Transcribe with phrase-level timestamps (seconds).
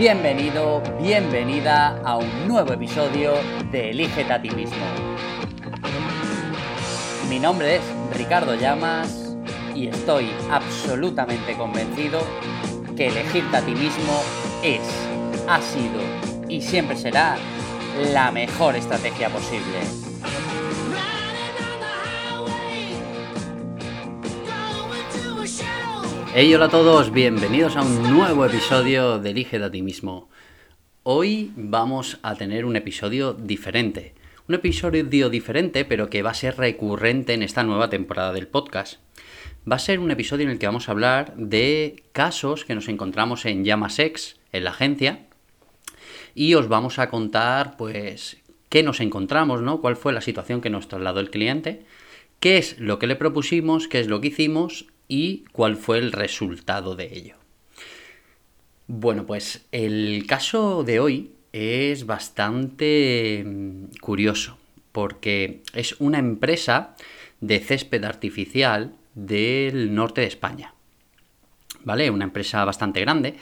[0.00, 3.34] Bienvenido, bienvenida a un nuevo episodio
[3.70, 4.78] de Elígete a ti mismo.
[7.28, 7.82] Mi nombre es
[8.16, 9.36] Ricardo Llamas
[9.74, 12.22] y estoy absolutamente convencido
[12.96, 14.22] que elegirte a ti mismo
[14.62, 14.80] es,
[15.46, 16.00] ha sido
[16.48, 17.36] y siempre será
[18.14, 19.80] la mejor estrategia posible.
[26.32, 30.28] Hey, hola a todos, bienvenidos a un nuevo episodio de Elige a ti mismo.
[31.02, 34.14] Hoy vamos a tener un episodio diferente.
[34.46, 39.00] Un episodio diferente, pero que va a ser recurrente en esta nueva temporada del podcast.
[39.70, 42.86] Va a ser un episodio en el que vamos a hablar de casos que nos
[42.86, 45.26] encontramos en Llamasex, en la agencia,
[46.36, 48.36] y os vamos a contar, pues,
[48.68, 49.80] qué nos encontramos, ¿no?
[49.80, 51.84] Cuál fue la situación que nos trasladó el cliente,
[52.38, 56.12] qué es lo que le propusimos, qué es lo que hicimos y cuál fue el
[56.12, 57.34] resultado de ello.
[58.86, 64.56] Bueno, pues el caso de hoy es bastante mm, curioso
[64.92, 66.96] porque es una empresa
[67.40, 70.74] de césped artificial del norte de España.
[71.84, 72.10] ¿Vale?
[72.10, 73.36] Una empresa bastante grande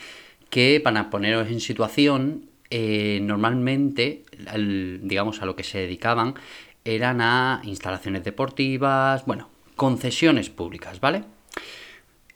[0.51, 4.25] que, para poneros en situación, eh, normalmente,
[5.03, 6.35] digamos, a lo que se dedicaban
[6.85, 11.25] eran a instalaciones deportivas, bueno, concesiones públicas, ¿vale?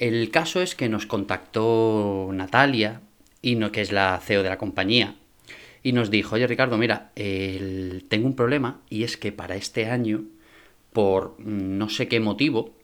[0.03, 3.03] El caso es que nos contactó Natalia,
[3.41, 5.15] y no, que es la CEO de la compañía,
[5.85, 10.25] y nos dijo, oye Ricardo, mira, tengo un problema y es que para este año,
[10.93, 12.75] por no sé qué motivo,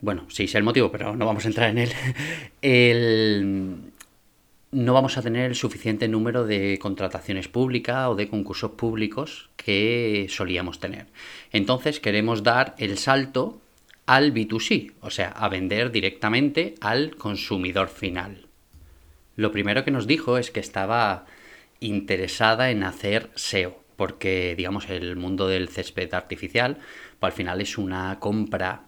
[0.00, 1.90] bueno, sí sé el motivo, pero no vamos a entrar en él,
[2.62, 3.76] el,
[4.70, 10.28] no vamos a tener el suficiente número de contrataciones públicas o de concursos públicos que
[10.30, 11.06] solíamos tener.
[11.50, 13.60] Entonces queremos dar el salto
[14.10, 18.48] al B2C, o sea, a vender directamente al consumidor final.
[19.36, 21.26] Lo primero que nos dijo es que estaba
[21.78, 26.78] interesada en hacer SEO, porque digamos el mundo del césped artificial,
[27.20, 28.82] pues al final es una compra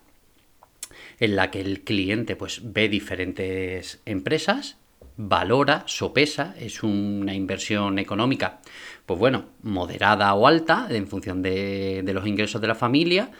[1.21, 4.77] en la que el cliente pues ve diferentes empresas,
[5.17, 8.61] valora, sopesa, es una inversión económica,
[9.07, 13.31] pues bueno, moderada o alta en función de, de los ingresos de la familia,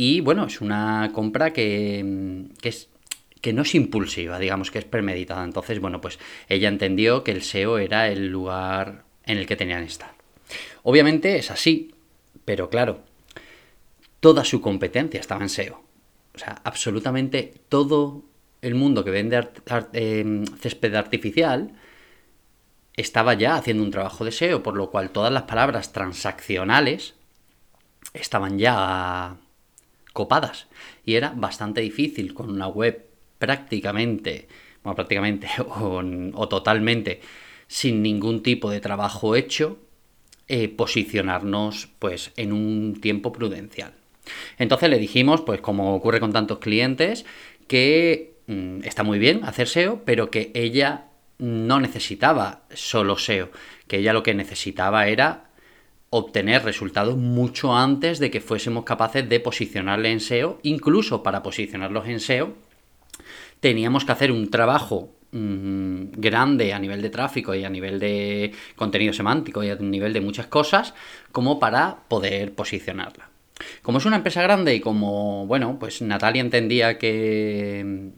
[0.00, 2.88] y bueno, es una compra que, es
[3.40, 5.42] que no es impulsiva, digamos que es premeditada.
[5.42, 9.80] Entonces, bueno, pues ella entendió que el SEO era el lugar en el que tenían
[9.80, 10.12] que estar.
[10.84, 11.96] Obviamente es así,
[12.44, 13.00] pero claro,
[14.20, 15.82] toda su competencia estaba en SEO.
[16.32, 18.22] O sea, absolutamente todo
[18.62, 19.48] el mundo que vende
[19.94, 21.72] em, césped artificial
[22.94, 27.16] estaba ya haciendo un trabajo de SEO, por lo cual todas las palabras transaccionales
[28.14, 29.38] estaban ya
[30.18, 30.66] copadas.
[31.04, 33.06] Y era bastante difícil con una web
[33.38, 34.48] prácticamente,
[34.82, 37.20] bueno, prácticamente o, totalmente
[37.68, 39.78] sin ningún tipo de trabajo hecho,
[40.48, 43.92] eh, posicionarnos pues en un tiempo prudencial.
[44.58, 47.24] Entonces le dijimos, pues como ocurre con tantos clientes,
[47.68, 53.50] que mm, está muy bien hacer SEO, pero que ella no necesitaba solo SEO,
[53.86, 55.47] que ella lo que necesitaba era
[56.10, 60.58] obtener resultados mucho antes de que fuésemos capaces de posicionarle en SEO.
[60.62, 62.54] Incluso para posicionarlos en SEO,
[63.60, 68.52] teníamos que hacer un trabajo mm, grande a nivel de tráfico y a nivel de
[68.76, 70.94] contenido semántico y a nivel de muchas cosas
[71.32, 73.28] como para poder posicionarla.
[73.82, 78.12] Como es una empresa grande y como, bueno, pues Natalia entendía que,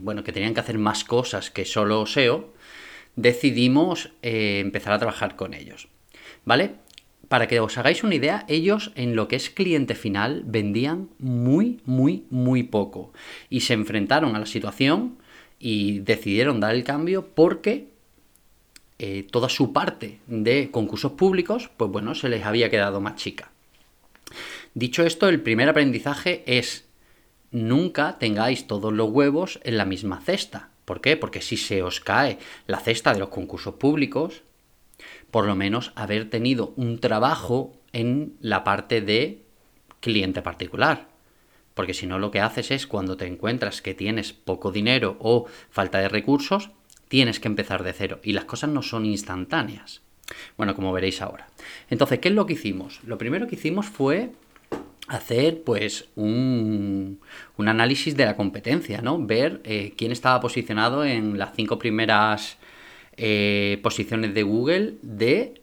[0.00, 2.54] bueno, que tenían que hacer más cosas que solo SEO,
[3.16, 5.88] decidimos eh, empezar a trabajar con ellos.
[6.44, 6.76] ¿Vale?
[7.28, 11.80] Para que os hagáis una idea, ellos en lo que es cliente final vendían muy,
[11.84, 13.12] muy, muy poco.
[13.48, 15.16] Y se enfrentaron a la situación
[15.58, 17.88] y decidieron dar el cambio porque
[18.98, 23.50] eh, toda su parte de concursos públicos, pues bueno, se les había quedado más chica.
[24.74, 26.86] Dicho esto, el primer aprendizaje es
[27.50, 30.70] nunca tengáis todos los huevos en la misma cesta.
[30.84, 31.16] ¿Por qué?
[31.16, 34.42] Porque si se os cae la cesta de los concursos públicos,
[35.32, 39.42] por lo menos haber tenido un trabajo en la parte de
[39.98, 41.08] cliente particular.
[41.74, 45.46] Porque si no lo que haces es cuando te encuentras que tienes poco dinero o
[45.70, 46.70] falta de recursos,
[47.08, 48.20] tienes que empezar de cero.
[48.22, 50.02] Y las cosas no son instantáneas.
[50.58, 51.48] Bueno, como veréis ahora.
[51.88, 53.00] Entonces, ¿qué es lo que hicimos?
[53.04, 54.32] Lo primero que hicimos fue
[55.08, 57.20] hacer pues un,
[57.56, 59.18] análisis de la competencia, ¿no?
[59.18, 62.58] Ver eh, quién estaba posicionado en las cinco primeras
[63.16, 65.62] eh, posiciones de Google de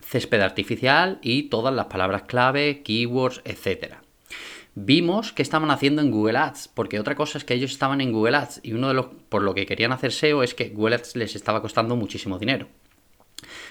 [0.00, 3.94] césped artificial y todas las palabras clave, keywords, etc.
[4.74, 8.12] vimos qué estaban haciendo en Google Ads, porque otra cosa es que ellos estaban en
[8.12, 10.96] Google Ads y uno de los por lo que querían hacer SEO es que Google
[10.96, 12.68] Ads les estaba costando muchísimo dinero.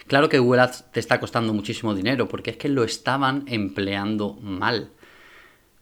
[0.07, 4.33] Claro que Google Ads te está costando muchísimo dinero porque es que lo estaban empleando
[4.41, 4.91] mal.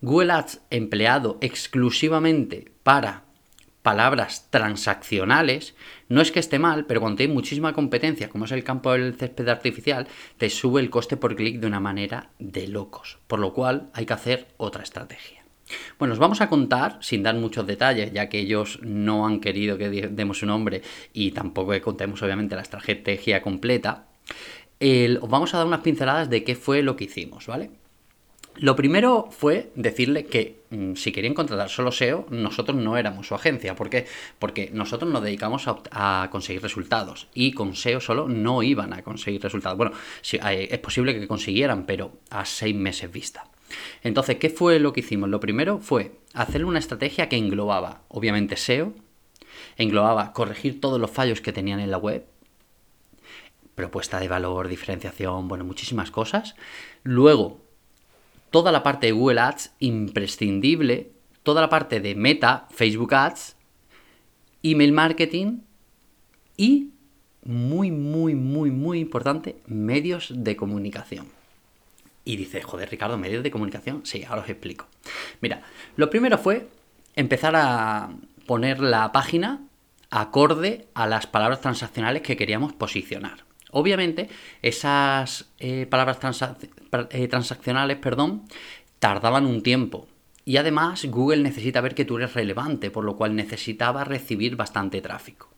[0.01, 3.24] Google Ads empleado exclusivamente para
[3.85, 5.75] palabras transaccionales,
[6.09, 9.13] no es que esté mal, pero cuando hay muchísima competencia, como es el campo del
[9.13, 10.07] césped artificial,
[10.39, 14.07] te sube el coste por clic de una manera de locos, por lo cual hay
[14.07, 15.45] que hacer otra estrategia.
[15.99, 19.77] Bueno, os vamos a contar, sin dar muchos detalles, ya que ellos no han querido
[19.77, 20.81] que demos su nombre
[21.13, 24.07] y tampoco contemos obviamente la estrategia completa,
[24.81, 27.69] os vamos a dar unas pinceladas de qué fue lo que hicimos, ¿vale?
[28.57, 33.35] Lo primero fue decirle que mm, si querían contratar solo SEO, nosotros no éramos su
[33.35, 33.75] agencia.
[33.75, 34.05] ¿Por qué?
[34.39, 39.41] Porque nosotros nos dedicamos a, conseguir resultados y con SEO solo no iban a conseguir
[39.41, 39.77] resultados.
[39.77, 39.91] Bueno,
[40.23, 43.49] es posible que consiguieran, pero a seis meses vista.
[44.03, 45.29] Entonces, ¿qué fue lo que hicimos?
[45.29, 48.93] Lo primero fue hacer una estrategia que englobaba, obviamente, SEO,
[49.77, 52.25] englobaba corregir todos los fallos que tenían en la web,
[53.73, 56.55] propuesta de valor, diferenciación, bueno, muchísimas cosas.
[57.03, 57.64] Luego,
[58.51, 61.11] toda la parte de Google Ads imprescindible,
[61.43, 63.55] toda la parte de Meta, Facebook Ads,
[64.63, 65.59] email marketing
[66.57, 66.89] y
[67.43, 71.27] muy, muy, muy, muy importante, medios de comunicación.
[72.23, 74.01] Y dice, joder, Ricardo, medios de comunicación.
[74.03, 74.87] Sí, ahora os explico.
[75.41, 75.61] Mira,
[75.95, 76.67] lo primero fue
[77.15, 78.09] empezar a
[78.47, 79.61] poner la página
[80.09, 83.45] acorde a las palabras transaccionales que queríamos posicionar.
[83.77, 84.29] Obviamente,
[84.61, 86.17] esas eh, palabras
[87.09, 88.43] eh, transaccionales perdón,
[88.99, 90.07] tardaban un tiempo.
[90.45, 95.01] Y además, Google necesita ver que tú eres relevante, por lo cual necesitaba recibir bastante
[95.01, 95.49] tráfico.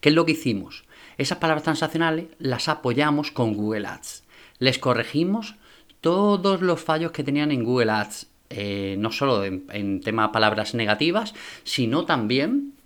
[0.00, 0.84] ¿Qué es lo que hicimos?
[1.16, 4.22] Esas palabras transaccionales las apoyamos con Google Ads.
[4.60, 5.56] Les corregimos
[6.00, 10.72] todos los fallos que tenían en Google Ads, eh, no solo en, en tema palabras
[10.72, 11.34] negativas,
[11.64, 12.77] sino también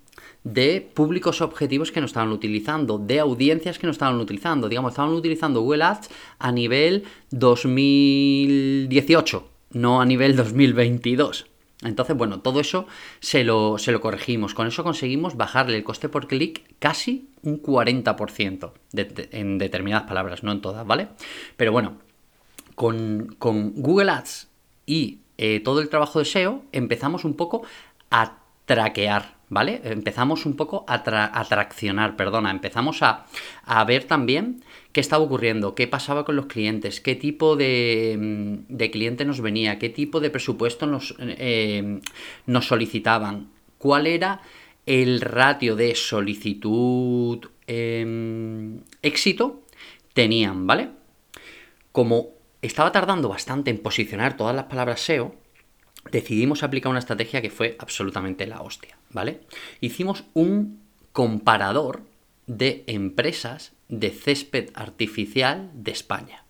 [0.44, 4.68] de públicos objetivos que no estaban utilizando, de audiencias que no estaban utilizando.
[4.68, 11.46] Digamos, estaban utilizando Google Ads a nivel 2018, no a nivel 2022.
[11.82, 12.86] Entonces, bueno, todo eso
[13.20, 14.54] se lo, se lo corregimos.
[14.54, 18.72] Con eso conseguimos bajarle el coste por clic casi un 40%
[19.32, 21.08] en determinadas palabras, no en todas, ¿vale?
[21.56, 21.98] Pero bueno,
[22.74, 24.48] con, Google Ads
[24.86, 27.62] y eh, todo el trabajo de SEO empezamos un poco
[28.10, 29.82] a traquear, ¿vale?
[29.84, 33.26] Empezamos un poco a, traccionar, perdona, empezamos a,
[33.84, 39.26] ver también qué estaba ocurriendo, qué pasaba con los clientes, qué tipo de, mm, cliente
[39.26, 42.00] nos venía, qué tipo de presupuesto nos, eh,
[42.62, 44.40] solicitaban, cuál era
[44.86, 49.62] el ratio de solicitud em, éxito
[50.14, 50.88] tenían, ¿vale?
[51.92, 52.30] Como
[52.62, 55.34] estaba tardando bastante en posicionar todas las palabras SEO,
[56.10, 59.40] decidimos aplicar una estrategia que fue absolutamente la hostia, ¿vale?
[59.80, 60.80] Hicimos un
[61.12, 62.02] comparador
[62.46, 66.44] de empresas de césped artificial de España.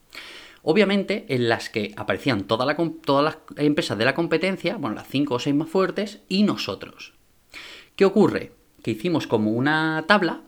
[0.62, 5.38] Obviamente, en las que aparecían todas las empresas de la competencia, bueno, las cinco o
[5.40, 7.14] seis más fuertes, y nosotros.
[7.96, 8.52] ¿Qué ocurre?
[8.82, 10.42] Que hicimos como una tabla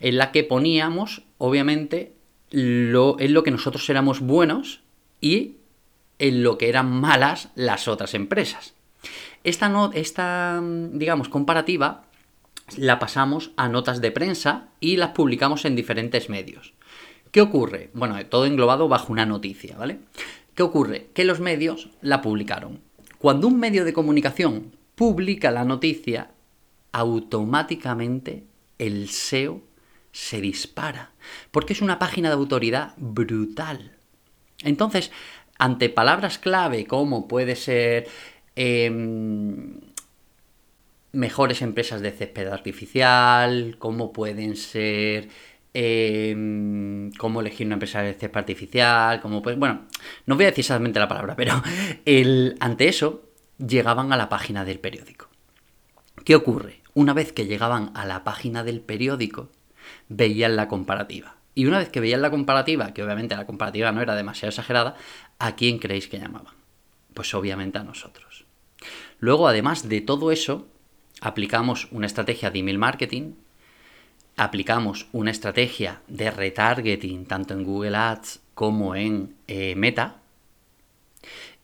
[0.00, 2.14] en la que poníamos, obviamente,
[2.50, 4.80] en lo que nosotros éramos buenos
[5.20, 5.56] y
[6.18, 8.74] en lo que eran malas las otras empresas.
[9.44, 10.60] Esta, no, esta
[10.92, 12.06] digamos, comparativa
[12.76, 16.72] la pasamos a notas de prensa y las publicamos en diferentes medios.
[17.30, 17.90] ¿Qué ocurre?
[17.94, 19.98] Bueno, todo englobado bajo una noticia, ¿vale?
[20.54, 21.08] ¿Qué ocurre?
[21.14, 22.80] Que los medios la publicaron.
[23.18, 26.30] Cuando un medio de comunicación publica la noticia,
[26.92, 28.44] automáticamente
[28.78, 29.62] el SEO
[30.12, 31.10] se dispara,
[31.50, 33.96] porque es una página de autoridad brutal.
[34.62, 35.10] Entonces,
[35.58, 38.06] ante palabras clave como puede ser
[38.56, 39.80] em,
[41.12, 45.28] mejores empresas de césped artificial, como pueden ser
[45.72, 49.86] em, cómo elegir una empresa de césped artificial, pues bueno,
[50.26, 51.62] no voy a decir exactamente la palabra, pero
[52.04, 55.28] el, ante eso llegaban a la página del periódico.
[56.24, 56.80] ¿Qué ocurre?
[56.94, 59.50] Una vez que llegaban a la página del periódico,
[60.08, 61.36] veían la comparativa.
[61.54, 64.96] Y una vez que veían la comparativa, que obviamente la comparativa no era demasiado exagerada,
[65.38, 66.54] ¿a quién creéis que llamaban?
[67.14, 68.23] Pues obviamente a nosotros.
[69.18, 70.66] Luego, además de todo eso,
[71.20, 73.32] aplicamos una estrategia de email marketing,
[74.36, 80.20] aplicamos una estrategia de retargeting tanto en Google Ads como en eh, Meta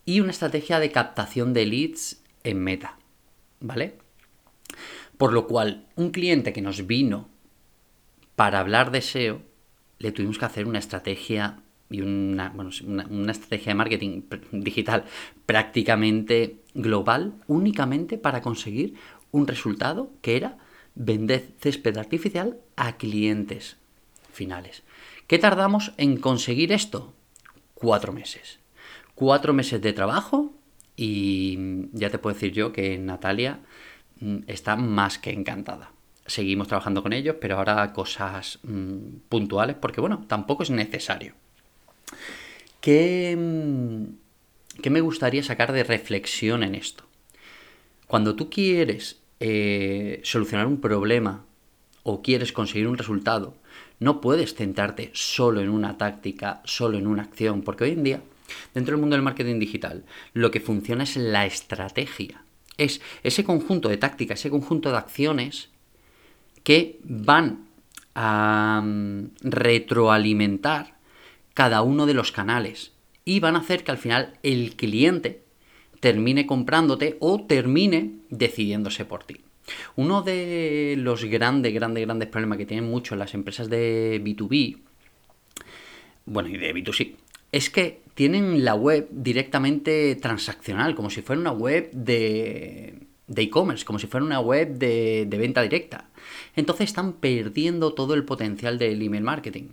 [0.05, 2.97] y una estrategia de captación de leads en Meta,
[3.59, 3.97] ¿vale?
[5.17, 7.29] Por lo cual, un cliente que nos vino
[8.35, 9.41] para hablar de SEO,
[9.99, 11.59] le tuvimos que hacer una estrategia
[11.91, 15.03] y una, una, estrategia de marketing digital
[15.45, 18.95] prácticamente global únicamente para conseguir
[19.31, 20.57] un resultado que era
[20.95, 23.77] vender césped artificial a clientes
[24.31, 24.83] finales.
[25.27, 27.13] ¿Qué tardamos en conseguir esto?
[27.73, 28.59] Cuatro meses.
[29.15, 30.53] Cuatro meses de trabajo
[30.95, 33.59] y ya te puedo decir yo que Natalia
[34.19, 35.91] mm, está más que encantada.
[36.25, 41.33] Seguimos trabajando con ellos, pero ahora cosas mm, puntuales porque, bueno, tampoco es necesario.
[42.79, 44.20] ¿Qué, mm,
[44.81, 47.03] ¿Qué me gustaría sacar de reflexión en esto?
[48.07, 51.45] Cuando tú quieres eh, solucionar un problema
[52.03, 53.55] o quieres conseguir un resultado,
[53.99, 58.21] no puedes centrarte solo en una táctica, solo en una acción, porque hoy en día,
[58.73, 62.43] dentro del mundo del marketing digital, lo que funciona es la estrategia.
[62.77, 65.69] Es ese conjunto de tácticas, ese conjunto de acciones
[66.63, 67.67] que van
[68.15, 70.97] a mm, retroalimentar
[71.53, 72.90] cada uno de los canales
[73.25, 75.43] y van a hacer que al final el cliente
[75.99, 79.41] termine comprándote o termine decidiéndose por ti.
[79.95, 84.79] Uno de los grandes, grandes, grandes problemas que tienen mucho las empresas de B2B,
[86.25, 87.15] bueno, y de B2C,
[87.51, 93.99] es que tienen la web directamente transaccional, como si fuera una web de e-commerce, como
[93.99, 96.09] si fuera una web de, de venta directa.
[96.55, 99.69] Entonces están perdiendo todo el potencial del email marketing.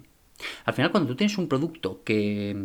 [0.64, 2.56] Al final, cuando tú tienes un producto que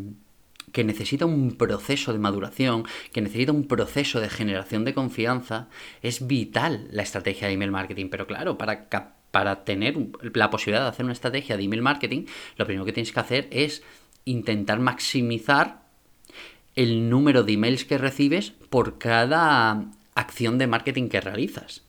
[0.72, 5.67] que necesita un proceso de maduración, que necesita un proceso de generación de confianza,
[6.01, 8.10] es vital la estrategia de email marketing.
[8.10, 8.88] Pero claro, para,
[9.32, 9.96] para tener
[10.34, 12.25] la posibilidad de hacer una estrategia de email marketing,
[12.58, 13.84] lo primero que tienes que hacer es
[14.25, 15.84] intentar maximizar
[16.75, 21.83] el número de emails que recibes por cada acción de marketing que realizas.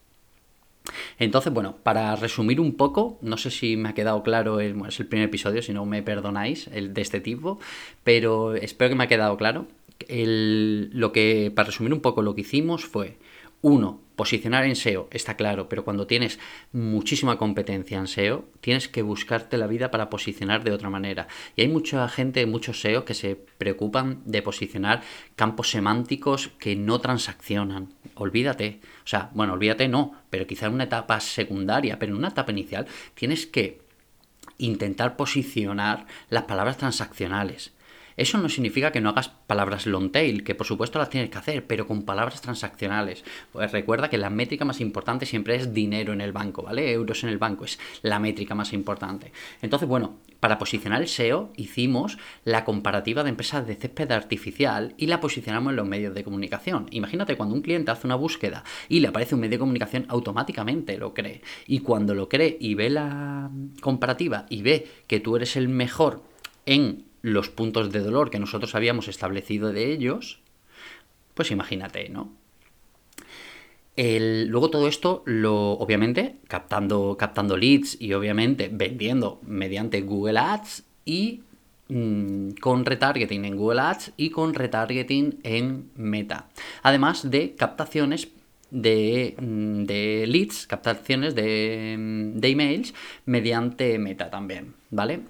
[1.19, 5.07] Entonces, bueno, para resumir un poco, no sé si me ha quedado claro, es el
[5.07, 7.59] primer episodio, si no me perdonáis, el de este tipo,
[8.03, 9.67] pero espero que me ha quedado claro.
[10.09, 13.17] lo que, para resumir un poco, lo que hicimos fue,
[13.65, 16.39] uno, posicionar en SEO, está claro, pero cuando tienes
[16.73, 21.29] muchísima competencia en SEO, tienes que buscarte la vida para posicionar de otra manera.
[21.57, 25.01] Y hay mucha gente, muchos SEO que se preocupan de posicionar
[25.35, 27.95] campos semánticos que no transaccionan.
[28.17, 28.81] Olvídate.
[29.03, 32.53] O sea, bueno, olvídate no, pero quizá en una etapa secundaria, pero en una etapa
[32.53, 33.81] inicial tienes que
[34.59, 37.73] intentar posicionar las palabras transaccionales.
[38.17, 41.39] Eso no significa que no hagas palabras long tail, que por supuesto las tienes que
[41.39, 43.25] hacer, pero con palabras transaccionales.
[43.53, 46.93] Pues recuerda que la métrica más importante siempre es dinero en el banco, ¿vale?
[46.93, 49.33] Euros en el banco es la métrica más importante.
[49.63, 55.07] Entonces, bueno, para posicionar el SEO hicimos la comparativa de empresas de césped artificial y
[55.07, 56.87] la posicionamos en los medios de comunicación.
[56.91, 60.99] Imagínate cuando un cliente hace una búsqueda y le aparece un medio de comunicación, automáticamente
[60.99, 61.41] lo cree.
[61.67, 66.23] Y cuando lo cree y ve la comparativa y ve que tú eres el mejor
[66.67, 70.41] en los puntos de dolor que nosotros habíamos establecido de ellos,
[71.33, 72.31] pues imagínate, ¿no?
[73.97, 81.43] luego todo esto, lo, obviamente, captando, captando leads y obviamente vendiendo mediante Google Ads y
[81.89, 86.49] mm, con retargeting en Google Ads y con retargeting en Meta.
[86.83, 88.29] Además de captaciones
[88.75, 95.21] de, mm, de leads, captaciones de, mm, de, emails mediante Meta también, ¿vale?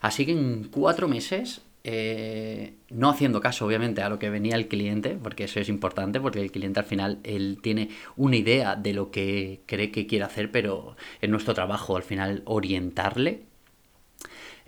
[0.00, 4.68] Así que en cuatro meses, eh, no haciendo caso obviamente a lo que venía el
[4.68, 8.94] cliente, porque eso es importante, porque el cliente al final él tiene una idea de
[8.94, 13.42] lo que cree que quiere hacer, pero es nuestro trabajo al final orientarle.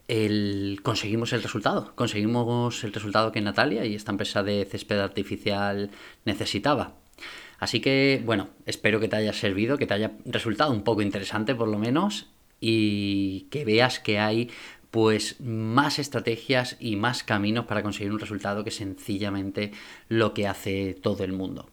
[0.09, 5.91] El, conseguimos el resultado, conseguimos el resultado que Natalia y esta empresa de césped artificial
[6.27, 7.04] necesitaba.
[7.65, 11.55] Así que, bueno, espero que te haya servido, que te haya resultado un poco interesante
[11.55, 12.27] por lo menos
[12.61, 14.51] y que veas que hay
[14.91, 19.73] pues más estrategias y más caminos para conseguir un resultado que sencillamente
[20.11, 21.71] lo que hace todo el mundo.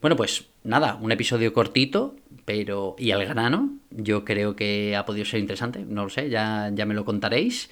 [0.00, 3.70] Bueno, pues nada, un episodio cortito, pero y al grano.
[3.90, 7.70] Yo creo que ha podido ser interesante, no lo sé, ya, ya me lo contaréis.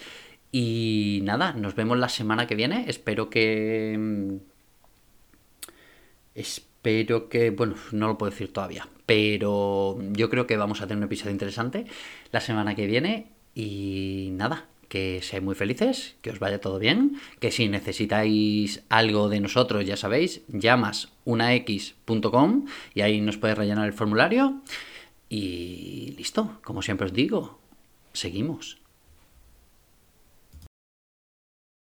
[0.52, 2.84] Y nada, nos vemos la semana que viene.
[2.86, 3.96] Espero que.
[3.98, 4.36] Mm,
[6.82, 10.98] pero que, bueno, no lo puedo decir todavía, pero yo creo que vamos a tener
[10.98, 11.86] un episodio interesante
[12.32, 17.16] la semana que viene y nada, que seáis muy felices, que os vaya todo bien,
[17.38, 23.86] que si necesitáis algo de nosotros, ya sabéis, llamas unax.com y ahí nos podéis rellenar
[23.86, 24.60] el formulario
[25.28, 27.58] y listo, como siempre os digo,
[28.12, 28.81] seguimos.